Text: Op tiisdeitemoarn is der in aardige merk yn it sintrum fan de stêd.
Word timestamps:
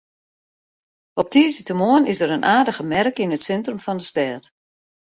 Op 1.19 1.27
tiisdeitemoarn 1.31 2.05
is 2.11 2.17
der 2.19 2.33
in 2.37 2.47
aardige 2.55 2.85
merk 2.95 3.15
yn 3.23 3.35
it 3.37 3.45
sintrum 3.47 3.81
fan 3.85 3.99
de 3.99 4.05
stêd. 4.11 4.43